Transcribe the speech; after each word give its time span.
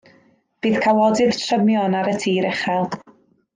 Bydd 0.65 0.77
cawodydd 0.85 1.37
trymion 1.43 1.99
ar 2.01 2.11
y 2.15 2.17
tir 2.25 2.51
uchel. 2.55 2.91